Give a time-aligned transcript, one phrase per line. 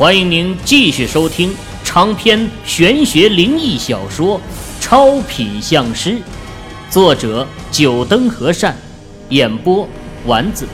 [0.00, 1.54] 欢迎您继续收听
[1.84, 4.40] 长篇玄学灵异小说
[4.80, 6.12] 《超品相师》，
[6.90, 8.74] 作者：九灯和善，
[9.28, 9.86] 演播：
[10.24, 10.66] 丸子，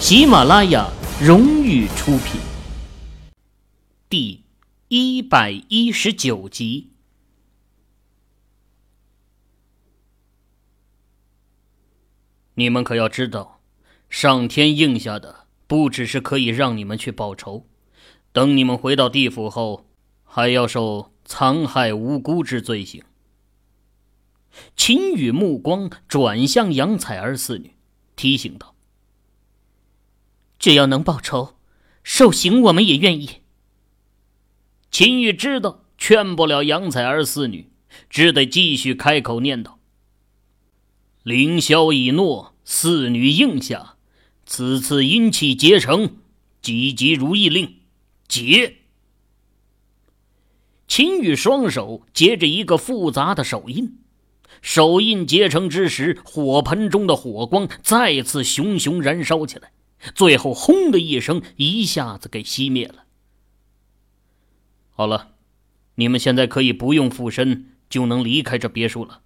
[0.00, 0.90] 喜马拉雅
[1.22, 2.40] 荣誉出品。
[4.08, 4.42] 第
[4.88, 6.88] 一百一十九集。
[12.54, 13.60] 你们可要知道，
[14.10, 17.64] 上天应下的不只是可以让你们去报仇。
[18.36, 19.86] 等你们回到地府后，
[20.22, 23.02] 还要受残害无辜之罪行。
[24.76, 27.70] 秦羽目光转向杨采儿四女，
[28.14, 28.74] 提醒道
[30.60, 31.56] ：“只要能报仇，
[32.02, 33.40] 受刑我们也愿意。”
[34.92, 37.70] 秦羽知道劝不了杨采儿四女，
[38.10, 39.78] 只得继续开口念道
[41.24, 43.96] ：“凌霄已诺，四女应下，
[44.44, 46.18] 此次阴气结成，
[46.60, 47.75] 急急如意令。”
[48.28, 48.76] 结。
[50.88, 53.98] 秦羽双手结着一个复杂的手印，
[54.62, 59.72] 手印结成之时，火盆中的火光再次熊熊燃烧起来，
[60.14, 63.04] 最后轰的一声，一下子给熄灭了。
[64.92, 65.32] 好了，
[65.96, 69.20] 你们现在可以不用附身就能离开这别墅了，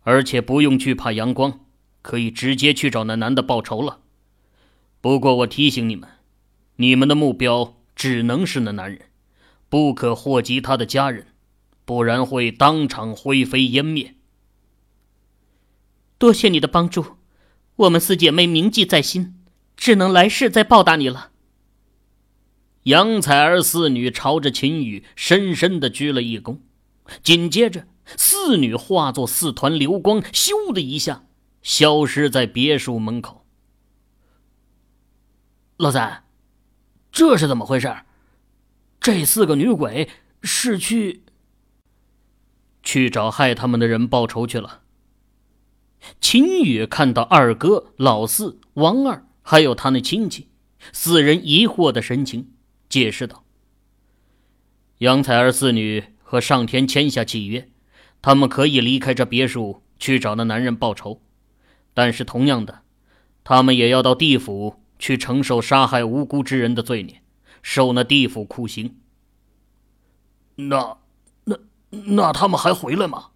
[0.00, 1.60] 而且不用惧怕阳光，
[2.00, 4.00] 可以直接去找那男的报仇了。
[5.02, 6.08] 不过我提醒你们，
[6.76, 7.74] 你们的目标。
[7.96, 9.00] 只能是那男人，
[9.70, 11.28] 不可祸及他的家人，
[11.86, 14.14] 不然会当场灰飞烟灭。
[16.18, 17.16] 多谢你的帮助，
[17.76, 19.34] 我们四姐妹铭记在心，
[19.76, 21.32] 只能来世再报答你了。
[22.84, 26.58] 杨采儿四女朝着秦羽深深的鞠了一躬，
[27.22, 31.26] 紧接着，四女化作四团流光，咻的一下
[31.62, 33.46] 消失在别墅门口。
[35.78, 36.25] 老三。
[37.16, 37.90] 这是怎么回事？
[39.00, 40.10] 这四个女鬼
[40.42, 41.22] 是去
[42.82, 44.82] 去找害他们的人报仇去了。
[46.20, 50.48] 秦宇看到二哥、老四、王二，还有他那亲戚，
[50.92, 52.50] 四人疑惑的神情，
[52.90, 53.44] 解释道
[55.00, 57.70] ：“杨采儿四女和上天签下契约，
[58.20, 61.22] 他们可以离开这别墅去找那男人报仇，
[61.94, 62.82] 但是同样的，
[63.42, 67.22] 他们也要到地府。”去承受杀害无辜之人的罪孽，
[67.62, 68.96] 受那地府酷刑。
[70.56, 70.96] 那、
[71.44, 71.58] 那、
[71.90, 73.30] 那他们还回来吗？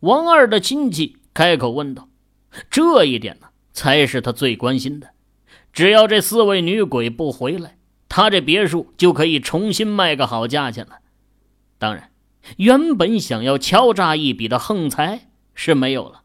[0.00, 2.08] 王二的亲戚开口问道
[2.70, 5.10] ：“这一点呢，才是他最关心的。
[5.72, 7.76] 只要这四位女鬼不回来，
[8.08, 11.00] 他这别墅就可以重新卖个好价钱了。
[11.78, 12.10] 当然，
[12.56, 16.22] 原本想要敲诈一笔的横财是没有了，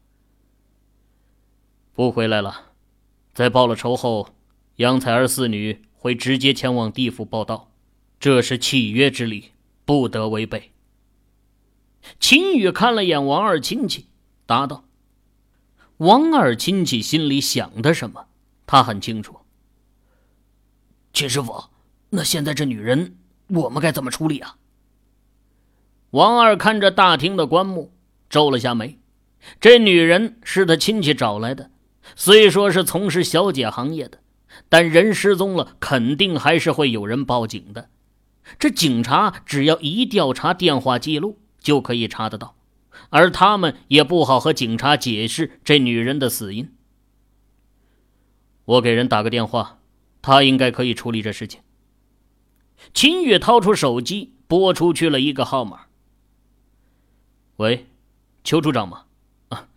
[1.92, 2.70] 不回来了。”
[3.34, 4.28] 在报了仇后，
[4.76, 7.72] 杨采儿四女会直接前往地府报道，
[8.20, 9.50] 这是契约之力，
[9.84, 10.70] 不得违背。
[12.20, 14.06] 秦羽看了眼王二亲戚，
[14.46, 14.84] 答道
[15.98, 18.26] ：“王二亲戚心里想的什么，
[18.66, 19.38] 他很清楚。”
[21.12, 21.64] 秦师傅，
[22.10, 23.16] 那现在这女人，
[23.48, 24.58] 我们该怎么处理啊？
[26.10, 27.92] 王二看着大厅的棺木，
[28.30, 28.98] 皱了下眉。
[29.60, 31.70] 这女人是他亲戚找来的。
[32.16, 34.18] 虽说是从事小姐行业的，
[34.68, 37.88] 但人失踪了，肯定还是会有人报警的。
[38.58, 42.54] 这警察只要一调查电话记录，就可以查得到。
[43.10, 46.72] 而他们也不好和警察解释这女人的死因。
[48.64, 49.78] 我给人打个电话，
[50.22, 51.60] 他应该可以处理这事情。
[52.92, 55.86] 秦宇掏出手机，拨出去了一个号码。
[57.56, 57.86] 喂，
[58.42, 59.04] 邱处长吗？
[59.48, 59.68] 啊，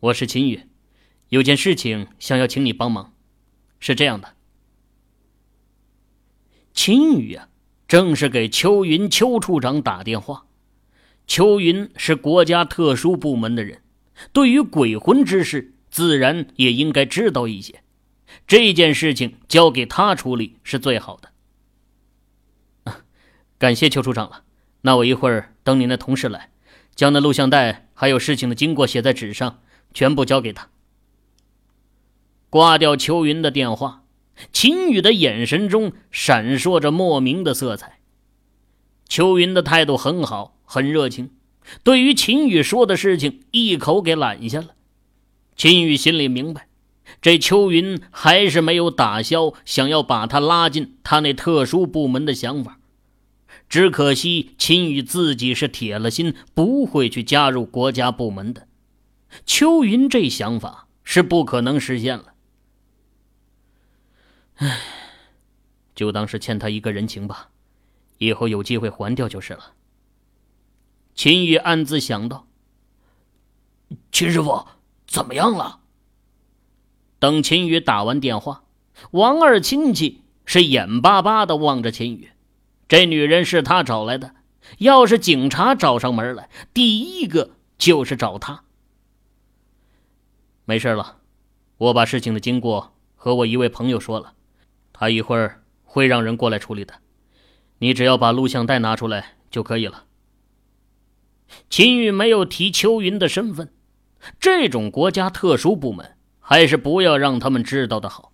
[0.00, 0.71] 我是秦宇。
[1.32, 3.14] 有件事情想要请你帮忙，
[3.80, 4.34] 是这样的。
[6.74, 7.48] 秦宇啊，
[7.88, 10.44] 正是给邱云邱处长打电话。
[11.26, 13.80] 邱云是国家特殊部门的人，
[14.34, 17.82] 对于鬼魂之事，自然也应该知道一些。
[18.46, 21.18] 这件事情交给他处理是最好
[22.84, 22.92] 的。
[23.56, 24.44] 感谢邱处长了。
[24.82, 26.50] 那我一会儿等您的同事来，
[26.94, 29.62] 将那录像带还有事情的经过写在纸上，
[29.94, 30.68] 全部交给他。
[32.52, 34.02] 挂掉邱云的电话，
[34.52, 38.00] 秦宇的眼神中闪烁着莫名的色彩。
[39.08, 41.30] 邱云的态度很好，很热情，
[41.82, 44.74] 对于秦宇说的事情一口给揽下了。
[45.56, 46.68] 秦宇心里明白，
[47.22, 52.78] 这邱云还是没有打消想要把他拉进他那特殊部门的想法。
[53.70, 58.68] 只可惜秦宇自己是铁了心不会去加入国家部门的，
[59.46, 62.31] 邱云这想法是不可能实现了。
[64.62, 64.78] 唉，
[65.92, 67.50] 就当是欠他一个人情吧，
[68.18, 69.72] 以后有机会还掉就是了。
[71.16, 72.46] 秦宇暗自想到
[74.12, 74.64] ：“秦师傅
[75.04, 75.80] 怎么样了？”
[77.18, 78.62] 等秦宇打完电话，
[79.10, 82.30] 王二亲戚是眼巴巴的望着秦宇。
[82.86, 84.36] 这女人是他找来的，
[84.78, 88.62] 要是警察找上门来，第一个就是找他。
[90.64, 91.18] 没事了，
[91.78, 94.34] 我把事情的经过和我一位朋友说了，
[95.02, 96.94] 他一会儿会让人过来处理的。
[97.78, 100.04] 你只要把录像带拿出来就可以了。
[101.68, 103.72] 秦宇没有提秋云的身份，
[104.38, 106.12] 这种国家特殊部门。
[106.38, 108.32] 还是不要让他们知道的好。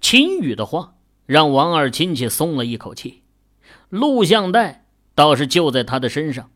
[0.00, 0.94] 秦宇的话
[1.26, 3.22] 让王二亲戚松了一口气，
[3.90, 6.50] 录像带倒是就在他的身上，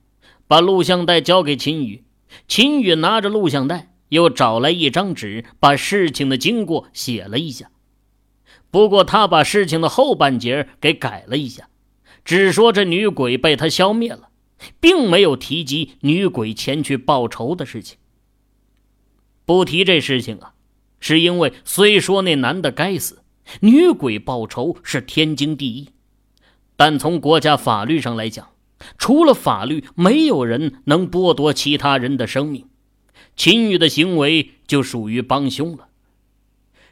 [0.47, 2.05] 把录像带交给秦宇。
[2.47, 7.71] 秦宇拿着录像带，又找来一张纸，把事情的经过写了一下。
[8.71, 11.69] 不过他把事情的后半截给改了一下，
[12.25, 14.29] 只说这女鬼被他消灭了，
[14.79, 17.97] 并没有提及女鬼前去报仇的事情。
[19.47, 20.53] 不提这事情啊，
[21.01, 23.23] 是因为虽说那男的该死，
[23.61, 25.89] 女鬼报仇是天经地义，
[26.77, 28.51] 但从国家法律上来讲，
[28.99, 32.67] 除了法律，没有人能剥夺其他人的生命。
[33.35, 35.88] 秦宇的行为就属于帮凶了。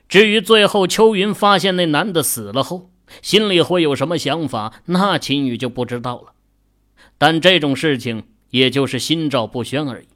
[0.09, 2.91] 至于最后秋云发现那男的死了后，
[3.23, 6.33] 心里会有什么想法，那秦宇就不知道了。
[7.19, 10.07] 但这种事情也就是心照不宣而已。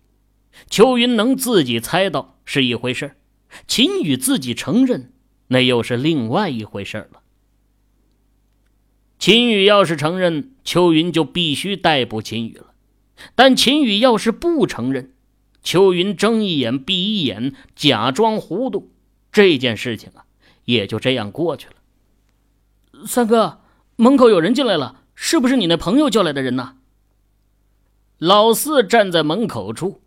[0.68, 3.16] 秋云能自己猜到是一回事
[3.66, 5.12] 秦宇自己承认，
[5.48, 7.20] 那又是另外一回事了。
[9.18, 12.74] 秦宇要是承认，秋云就必须逮捕秦宇了；
[13.34, 15.12] 但秦宇要是不承认，
[15.62, 18.90] 秋云睁一眼闭一眼，假装糊涂，
[19.32, 20.24] 这件事情啊，
[20.64, 23.06] 也就这样过去了。
[23.06, 23.60] 三哥，
[23.96, 26.76] 门口有人进来了，是不是你那朋友叫来的人呢？
[28.18, 30.00] 老四站在门口处。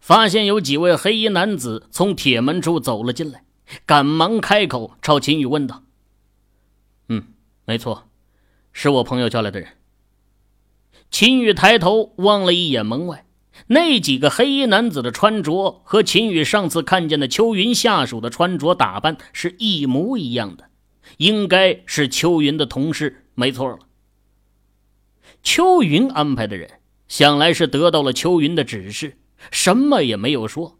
[0.00, 3.42] 发现有几位黑衣男子从铁门处走了进来，
[3.84, 5.82] 赶忙开口朝秦宇问道
[7.08, 7.24] ：“嗯，
[7.64, 8.08] 没错，
[8.70, 9.70] 是我朋友叫来的人。”
[11.10, 13.24] 秦宇抬头望了一眼门外，
[13.66, 20.70] 那几个黑衣男子的穿着和秦宇上次看见的秋云下属的穿着打扮是一模一样的，
[21.18, 23.80] 应该是秋云的同事，没错了。
[25.42, 26.70] 秋云安排的人，
[27.08, 29.18] 想来是得到了秋云的指示。
[29.50, 30.78] 什么也没有说，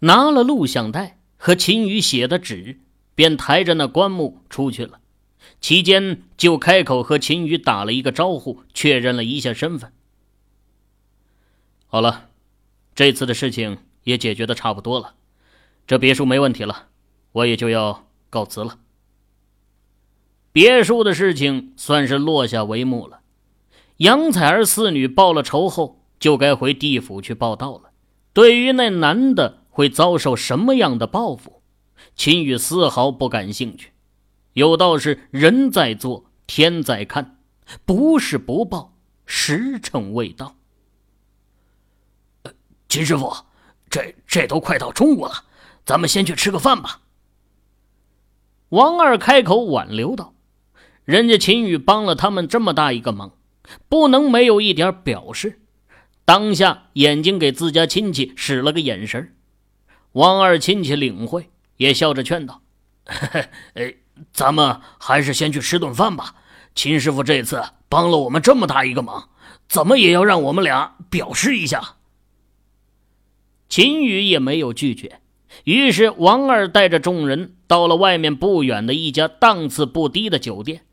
[0.00, 2.80] 拿了录像带和秦宇写的纸，
[3.14, 4.98] 便抬着那棺木出去了。
[5.60, 9.92] 期间就开口和秦宇打了一个招呼，确认了一下身份。
[11.94, 12.28] 好了，
[12.96, 15.14] 这次的事情也解决的差不多了，
[15.86, 16.88] 这别墅没问题了，
[17.30, 18.80] 我也就要告辞了。
[20.50, 23.20] 别墅的事情算是落下帷幕了。
[23.98, 26.00] 杨彩儿四女报了仇后。
[26.18, 27.90] 就该回地府去报道了。
[28.32, 31.62] 对于那男的会遭受什么样的报复，
[32.16, 33.92] 秦宇丝毫不感兴趣。
[34.54, 37.38] 有道是人在做，天在看，
[37.84, 38.96] 不是不报，
[39.26, 40.56] 时辰未到。
[42.94, 43.34] 秦师傅，
[43.90, 45.42] 这这都快到中午了，
[45.84, 47.00] 咱们先去吃个饭吧。
[48.68, 50.32] 王二开口挽留道
[51.04, 53.32] ：“人家秦宇帮了他们这么大一个忙，
[53.88, 55.60] 不能没有一点表示。”
[56.24, 59.34] 当下，眼睛给自家亲戚使了个眼神
[60.12, 62.62] 王二亲戚领会，也笑着劝道
[63.74, 63.92] ：“哎，
[64.32, 66.36] 咱们还是先去吃顿饭吧。
[66.76, 69.30] 秦师傅这次帮了我们这么大一个忙，
[69.68, 71.96] 怎么也要让我们俩表示一下。”
[73.74, 75.20] 秦宇也没有拒绝，
[75.64, 80.86] 于是王二带着众人到了外面不远的一家档次不低的酒店。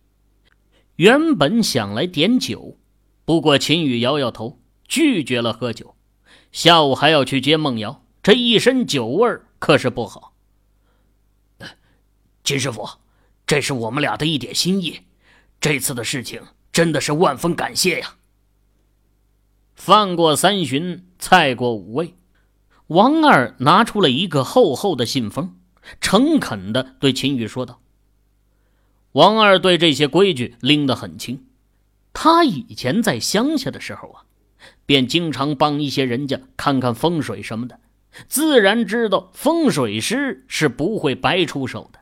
[0.95, 2.79] 原本想来点酒，
[3.23, 4.57] 不过秦宇摇摇头。
[4.87, 5.95] 拒绝了喝酒，
[6.51, 10.33] 下午还要去接梦瑶，这一身酒味可是不好。
[12.43, 12.89] 秦师傅，
[13.45, 15.01] 这是我们俩的一点心意，
[15.59, 18.15] 这次的事情真的是万分感谢呀。
[19.75, 22.15] 饭过三巡，菜过五味，
[22.91, 25.55] 王二拿出了一个厚厚的信封，
[26.01, 27.79] 诚恳的对秦宇说道
[29.13, 31.45] ：“王二对这些规矩拎得很清，
[32.11, 34.23] 他以前在乡下的时候啊。”
[34.85, 37.79] 便经常帮一些人家看看风水什么的，
[38.27, 41.99] 自然知道风水师是不会白出手的。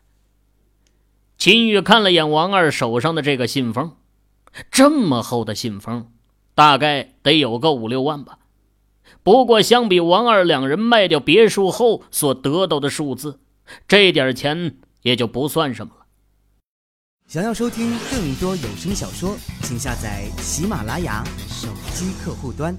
[1.38, 3.96] 秦宇看了眼王二手上的这个信封，
[4.72, 6.12] 这么厚的信封，
[6.55, 8.39] 大概得有个五六万吧。
[9.24, 13.39] 不过相比王二两人卖掉别墅后所得到的数字，
[13.88, 16.06] 这点钱也就不算什么了。
[17.28, 22.75] 想要收听更多有声小说，请下载喜马拉雅手机客户端。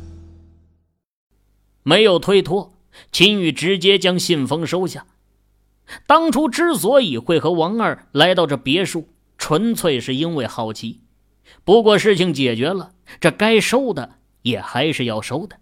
[1.82, 2.72] 没有推脱，
[3.12, 5.06] 秦宇直接将信封收下。
[6.06, 9.08] 当初之所以会和王二来到这别墅，
[9.38, 11.00] 纯粹是因为好奇。
[11.64, 15.56] 不过事情解决了，这该收的也还是要收的。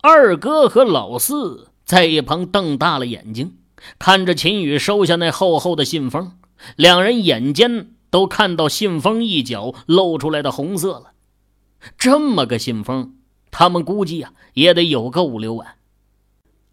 [0.00, 3.56] 二哥和老四在一旁瞪大了眼睛，
[3.98, 6.32] 看着秦宇收下那厚厚的信封。
[6.76, 11.12] 两人眼尖，都看到信封一角露出来的红色了。
[11.98, 13.16] 这么个信封，
[13.50, 15.74] 他们估计呀也得有个五六万。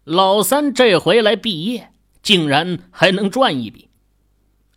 [0.04, 1.90] 老三这回来毕业，
[2.22, 3.88] 竟然还能赚一笔。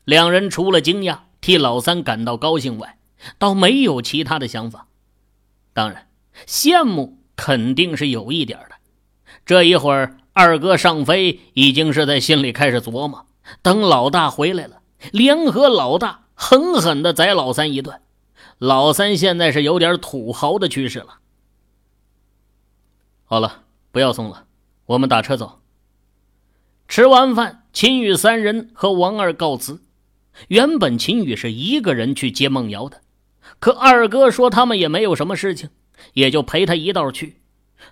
[0.03, 2.97] 两人除了惊讶，替老三感到高兴外，
[3.37, 4.87] 倒没有其他的想法。
[5.73, 6.07] 当然，
[6.45, 8.75] 羡慕肯定是有一点的。
[9.45, 13.25] 这一会儿，二哥上飞已经是在心里开始琢磨：
[13.61, 14.81] 等老大回来了。
[15.11, 18.01] 联合老大狠狠的宰老三一顿，
[18.57, 21.19] 老三现在是有点土豪的趋势了。
[23.23, 24.45] 好了，不要送了，
[24.87, 25.59] 我们打车走。
[26.87, 29.81] 吃完饭，秦宇三人和王二告辞。
[30.47, 33.01] 原本秦宇是一个人去接孟瑶的，
[33.59, 35.69] 可二哥说他们也没有什么事情，
[36.13, 37.41] 也就陪他一道去。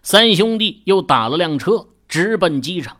[0.01, 2.97] 三兄弟又打了辆车，直奔机场。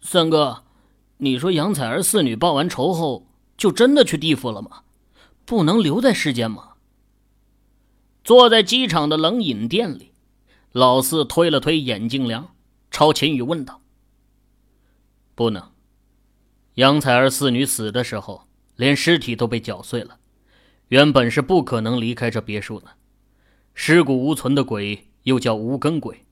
[0.00, 0.64] 三哥。
[1.20, 4.82] 你说杨采儿四女报完仇后就真的去地府了吗？
[5.44, 6.74] 不能留在世间吗？
[8.22, 10.12] 坐在机场的冷饮店里，
[10.70, 12.54] 老四推了推眼镜梁，
[12.92, 13.80] 朝秦宇问道
[15.34, 15.72] ：“不能。
[16.74, 18.46] 杨采儿四女死的时候，
[18.76, 20.17] 连尸体都被搅碎了，
[20.88, 22.86] 原本是不可能离开这别墅的。
[23.74, 26.24] 尸骨无存的鬼又叫无根鬼，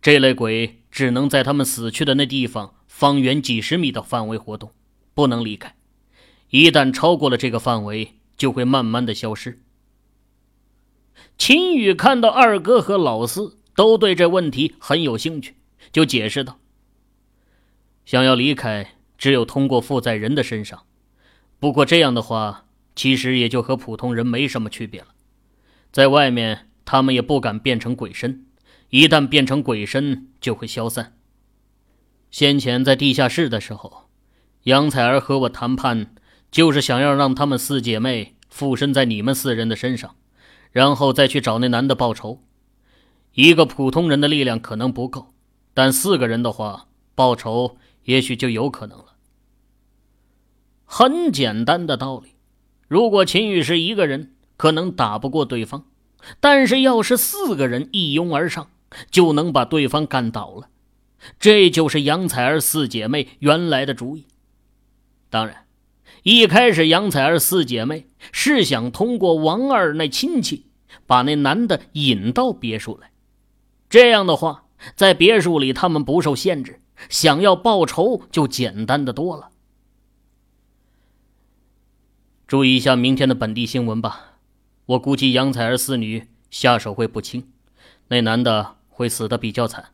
[0.00, 4.70] 这类鬼只能在他们死去的那地方。”方圆几十米的范围活动，
[5.12, 5.74] 不能离开。
[6.50, 9.60] 一旦超过了这个范围，就会慢慢的消失。
[11.36, 15.56] 秦宇看到二哥和老四都对这问题很有兴趣，
[15.90, 16.60] 就解释道
[18.06, 20.84] ：“想要离开，只有通过附在人的身上。
[21.58, 25.08] 不过这样的话，其实也就和普通人没什么区别了。
[25.90, 28.46] 在外面，他们也不敢变成鬼身，
[28.90, 31.16] 一旦变成鬼身，就会消散。”
[32.30, 34.08] 先前在地下室的时候，
[34.62, 36.14] 杨采儿和我谈判，
[36.50, 40.16] 就是想要让他们四姐妹附身在你们四人的身上，
[40.70, 42.42] 然后再去找那男的报仇。
[43.34, 45.34] 一个普通人的力量可能不够，
[45.74, 49.16] 但四个人的话，报仇也许就有可能了。
[50.84, 52.34] 很简单的道理，
[52.92, 55.86] 如果秦羽是一个人，可能打不过对方，
[56.40, 58.68] 但是要是四个人一拥而上，
[59.10, 60.68] 就能把对方干倒了。
[61.40, 64.26] 这就是杨采儿四姐妹原来的主意。
[65.30, 65.64] 当然，
[66.22, 70.66] 一开始杨采儿四姐妹是想通过王二那亲戚，
[71.06, 73.10] 把那男的引到别墅来。
[73.88, 79.48] 这样的话，在别墅里他们不受限制，想要报仇就简单的多了。
[82.52, 84.32] 注意一下明天的本地新闻吧，
[84.84, 87.48] 我估计杨采儿四女下手会不轻，
[88.08, 89.86] 那男的会死的比较惨。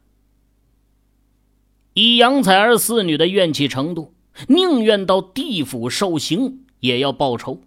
[1.92, 4.12] 以杨采儿四女的怨气程度，
[4.48, 7.62] 宁愿到地府受刑也要报仇。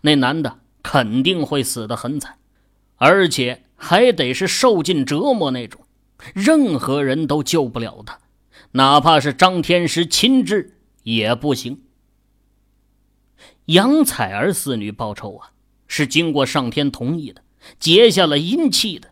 [0.00, 2.38] 那男的肯定会死得很惨，
[2.96, 5.82] 而且还得是受尽折磨那种，
[6.34, 8.18] 任何人都救不了他，
[8.72, 11.81] 哪怕是张天师亲至也不行。
[13.66, 15.50] 杨采儿四女报仇啊，
[15.86, 17.42] 是经过上天同意的，
[17.78, 19.10] 结下了阴气的。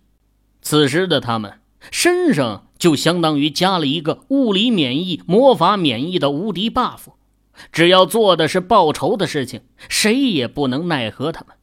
[0.62, 2.66] 此时的他们身上。
[2.80, 7.12] 就相当于加了一个物理免疫、魔法免疫的无敌 buff，
[7.70, 11.54] 只要做的是报仇的事情，谁也不能奈何他们。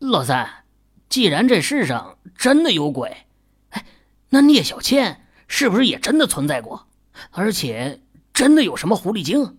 [0.00, 0.64] 老三，
[1.08, 3.26] 既然这世上真的有鬼，
[3.68, 3.86] 哎，
[4.30, 6.88] 那聂小倩是不是也真的存在过？
[7.30, 8.00] 而且
[8.34, 9.56] 真的有什么狐狸精？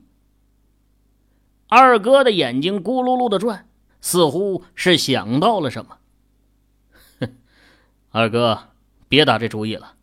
[1.73, 3.65] 二哥的眼睛咕噜噜的转，
[4.01, 5.99] 似乎是想到了什么。
[7.21, 7.35] 哼，
[8.11, 8.67] 二哥。
[9.07, 9.93] 别打这主意了，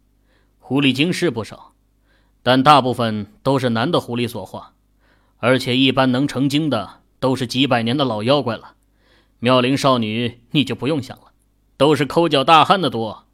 [0.58, 1.72] 狐狸精是不少，
[2.42, 4.74] 但大部分都是男的狐狸所化，
[5.38, 8.74] 而且一般能成精的都是几百年的老妖怪了。
[9.38, 11.32] 妙龄少女你就不用想了，
[11.78, 13.24] 都是抠脚大汉的多。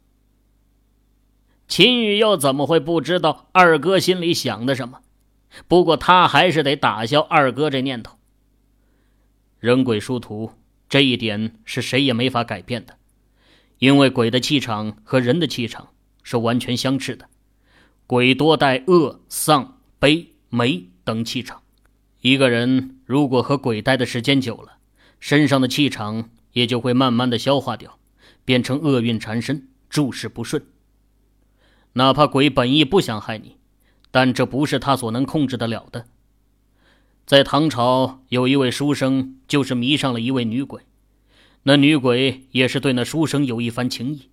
[1.67, 4.99] 秦羽又怎么会不知道二哥心里想的什么？
[5.67, 8.17] 不过他还是得打消二哥这念头。
[9.65, 10.51] 人鬼殊途，
[10.87, 12.97] 这一点是谁也没法改变的。
[13.79, 15.89] 因为鬼的气场和人的气场
[16.21, 17.27] 是完全相斥的，
[18.05, 21.63] 鬼多带恶、丧、悲、霉等气场。
[22.21, 24.77] 一个人如果和鬼待的时间久了，
[25.19, 27.97] 身上的气场也就会慢慢的消化掉，
[28.45, 30.63] 变成厄运缠身，诸事不顺。
[31.93, 33.57] 哪怕鬼本意不想害你，
[34.11, 36.05] 但这不是他所能控制得了的。
[37.25, 40.83] 在唐朝，有一位书生，就是迷上了一位女鬼。
[41.63, 44.29] 那女鬼也是对那书生有一番情意，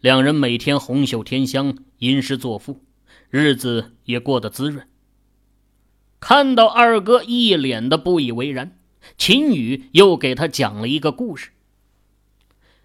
[0.00, 2.80] 两人每天红袖添香，吟诗作赋，
[3.28, 4.88] 日子也过得滋润。
[6.18, 8.78] 看到二哥一脸的不以为然，
[9.18, 11.50] 秦羽又给他讲了一个故事。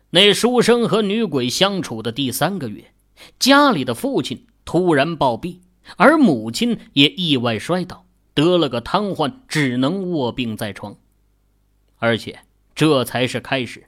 [0.09, 2.91] 那书生和女鬼相处的第三个月，
[3.39, 5.59] 家里的父亲突然暴毙，
[5.95, 8.04] 而母亲也意外摔倒。
[8.36, 10.98] 得了个瘫痪，只能卧病在床，
[11.98, 12.42] 而且
[12.75, 13.86] 这才是开始。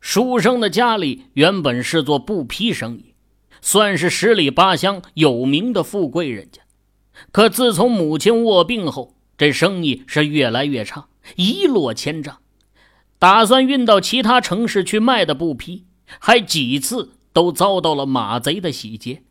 [0.00, 3.14] 书生的家里原本是做布匹生意，
[3.62, 6.60] 算是十里八乡有名的富贵人家。
[7.30, 11.06] 可自从母亲卧病后，这生意是越来越差，
[11.36, 12.38] 一落千丈。
[13.20, 15.84] 打算运到其他城市去卖的布匹，
[16.18, 19.22] 还几次都遭到了马贼的洗劫，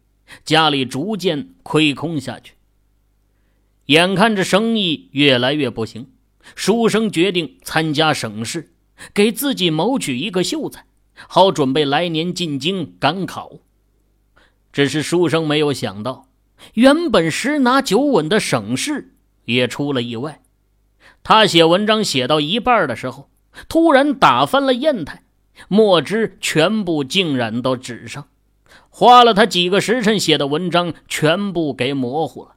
[0.45, 2.53] 家里逐渐亏空下去。
[3.87, 6.07] 眼看着生意越来越不行，
[6.55, 8.71] 书生决定参加省试，
[9.13, 10.85] 给自己谋取一个秀才，
[11.27, 13.59] 好准备来年进京赶考。
[14.71, 16.27] 只是书生没有想到，
[16.75, 19.13] 原本十拿九稳的省试
[19.45, 20.41] 也出了意外。
[21.21, 23.29] 他写文章写到一半的时候，
[23.67, 25.23] 突然打翻了砚台，
[25.67, 28.27] 墨汁全部浸染到纸上，
[28.89, 32.52] 花了他几个时辰写的文章全部给模糊了。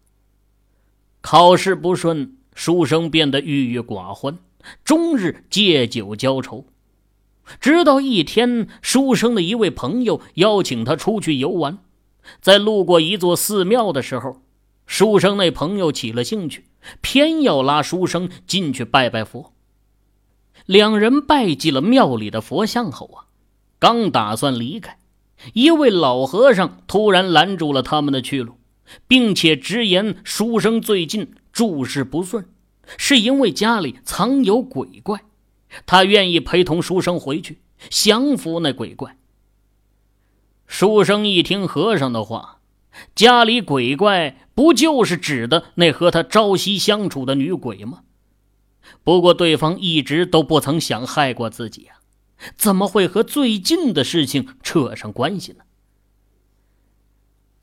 [1.28, 4.38] 考试不顺，书生变得郁郁寡欢，
[4.85, 6.66] 终日借酒浇愁。
[7.61, 11.78] 直到一天，书生的一位朋友邀请他出去游玩，
[12.40, 14.40] 在路过一座寺庙的时候，
[14.87, 16.66] 书生那朋友起了兴趣，
[17.00, 19.52] 偏要拉书生进去拜拜佛。
[20.64, 23.26] 两人拜祭了庙里的佛像后啊，
[23.80, 24.97] 刚打算离开，
[25.54, 28.58] 一位老和尚突然拦住了他们的去路。
[29.07, 32.49] 并且直言，书生最近诸事不顺，
[32.97, 35.23] 是因为家里藏有鬼怪，
[35.87, 37.59] 他愿意陪同书生回去
[37.91, 39.17] 降服那鬼怪。
[40.67, 42.61] 书生一听和尚的话，
[43.15, 48.03] 家里鬼怪不就是指的那和他朝夕相处的女鬼吗？
[49.03, 51.99] 不过对方一直都不曾想害过自己啊，
[52.57, 55.65] 怎么会和最近的事情扯上关系呢？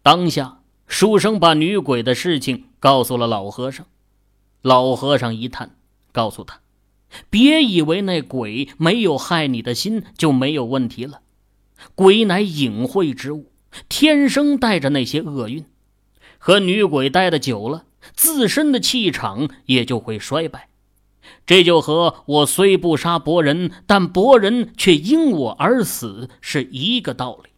[0.01, 0.62] 当下。
[0.87, 3.87] 书生把女鬼的事情告诉了老和尚，
[4.61, 5.75] 老和尚一叹，
[6.11, 6.59] 告诉他
[7.29, 11.21] ：“别以为那鬼没有害你的心就没有问题了，
[11.95, 13.51] 鬼乃隐晦之物，
[13.89, 15.65] 天生带着那些厄运，
[16.37, 20.69] 和女鬼待的久了，自身的气场也就会衰败。
[21.45, 27.49] 这就和我虽不杀伯仁，但伯仁却因我而死是一个道理。”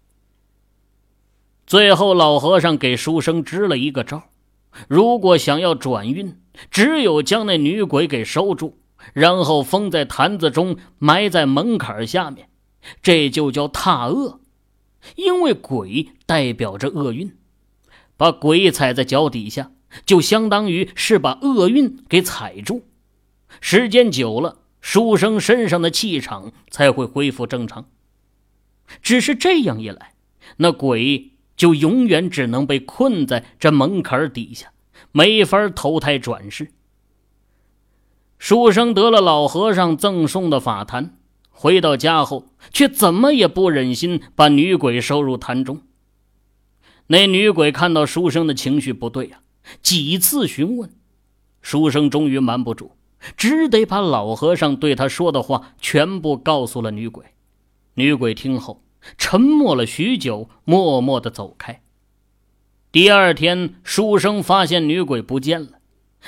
[1.68, 4.22] 最后，老和尚给书生支了一个招：
[4.88, 6.38] 如果想要转运，
[6.70, 8.78] 只有将那女鬼给收住，
[9.14, 12.50] 然后封在坛子中，埋在门槛下面，
[13.02, 14.42] 这就叫踏厄。
[15.16, 17.36] 因为鬼代表着厄运，
[18.16, 19.72] 把鬼踩在脚底下，
[20.06, 22.84] 就相当于是把厄运给踩住。
[23.60, 27.88] 时间久了，书生身上的气场才会恢复正常。
[29.02, 30.14] 只是这样一来，
[30.58, 31.32] 那鬼……
[31.56, 34.72] 就永远只能被困在这门槛底下，
[35.12, 36.72] 没法投胎转世。
[38.38, 41.18] 书生得了老和尚赠送的法坛，
[41.50, 45.82] 回到家后却怎么也不忍心把女鬼收入坛中。
[47.08, 49.40] 那女鬼看到书生的情绪不对呀，
[49.82, 50.90] 几次询问，
[51.62, 52.92] 书生终于瞒不住，
[53.38, 57.26] 只得把老和尚对他说的话全部告诉了女鬼。
[57.94, 58.85] 女鬼听后。
[59.18, 61.82] 沉默了许久，默默的走开。
[62.92, 65.80] 第二天，书生发现女鬼不见了。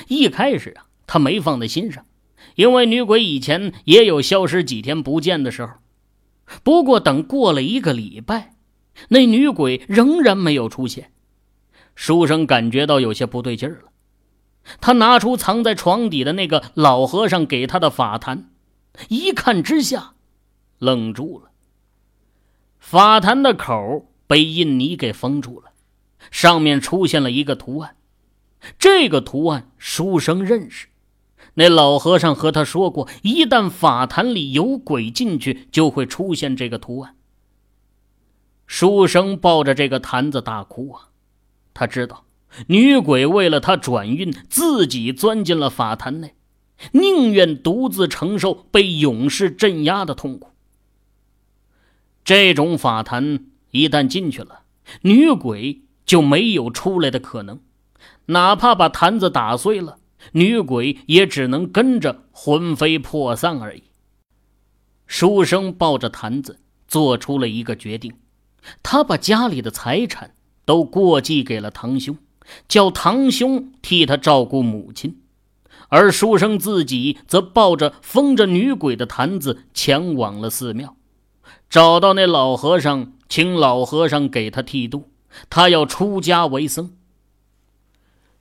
[0.08, 2.06] 一开始啊，他没放在心上，
[2.56, 5.74] 因为女鬼以前也有消失几天不见的时候。
[6.64, 8.54] 不过，等过了一个礼拜，
[9.10, 11.12] 那女鬼仍然没有出现。
[11.96, 13.90] 书生感觉到有些不对劲儿了。
[14.80, 18.50] 他拿出藏在床底的那个老和尚给他的法坛，
[19.08, 20.14] 一看之下，
[20.80, 21.52] 愣住了。
[22.90, 25.74] 法坛的口被印泥给封住了，
[26.32, 27.98] 上面出现了一个图案。
[28.80, 30.88] 这个图案书生认识，
[31.56, 37.16] 那老和尚和他说过，一旦法坛里有鬼进去，就会出现这个图案。
[38.68, 41.10] 书生抱着这个坛子大哭啊，
[41.74, 42.24] 他知道
[42.68, 46.36] 女鬼为了他转运，自己钻进了法坛内，
[46.94, 50.52] 宁愿独自承受被勇士镇压的痛苦。
[52.28, 54.64] 这种法坛一旦进去了，
[55.04, 57.62] 女鬼就没有出来的可能，
[58.26, 59.98] 哪怕把坛子打碎了，
[60.34, 63.84] 女鬼也只能跟着魂飞魄散而已。
[65.06, 68.12] 书生抱着坛子，做出了一个决定，
[68.84, 70.36] 他把家里的财产
[70.66, 72.18] 都过继给了堂兄，
[72.68, 75.22] 叫堂兄替他照顾母亲，
[75.88, 80.94] 而书生自己则抱着封着女鬼的坛子前往了寺庙。
[81.70, 85.10] 找到那老和尚，请老和尚给他剃度，
[85.50, 86.96] 他要出家为僧。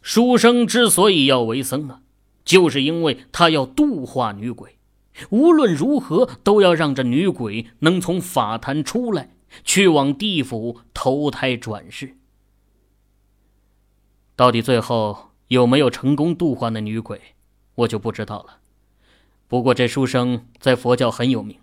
[0.01, 2.03] 书生之所以要为僧啊，
[2.45, 4.79] 就是因为他要度化女鬼，
[5.31, 9.35] 无论如何都要让这女鬼能从法坛出来，
[9.65, 12.17] 去往地府投胎转世。
[14.37, 17.21] 到底最后有没有成功度化那女鬼，
[17.75, 18.59] 我就不知道了。
[19.49, 21.59] 不过这书生在佛教很有名。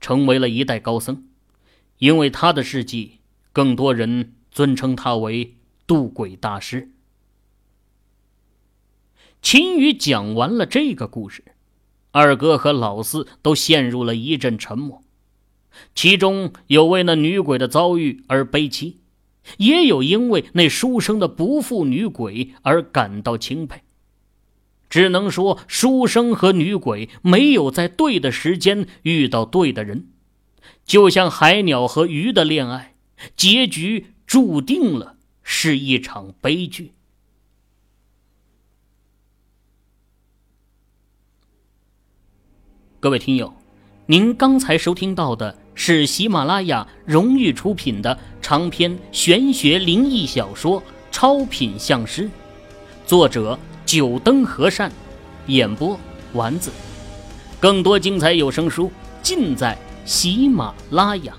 [0.00, 1.24] 成为了一代高僧，
[1.98, 3.18] 因为他的事迹，
[3.52, 5.56] 更多人尊称他为
[5.86, 6.90] 渡鬼大师。
[9.40, 11.44] 秦宇讲完了这个故事，
[12.10, 15.02] 二哥和老四都陷入了一阵沉默，
[15.94, 19.00] 其中有为那女鬼的遭遇而悲戚，
[19.58, 23.82] 也有因为那书生的不负女鬼而感到钦佩。
[24.90, 30.06] 只能说，书生和女鬼没有在对的时间遇到对的人，
[30.86, 32.94] 就像海鸟和鱼的恋爱，
[33.36, 36.92] 结局注定了是一场悲剧。
[43.00, 43.54] 各位听友，
[44.06, 50.80] 您刚才收听到的是喜马拉雅荣誉出品的长篇玄学灵异小说
[51.12, 52.24] 《超品相师》，
[53.06, 53.58] 作者。
[53.88, 54.92] 九灯和善，
[55.46, 55.98] 演播
[56.34, 56.70] 丸子，
[57.58, 61.32] 更多精彩有声书尽在喜马拉雅。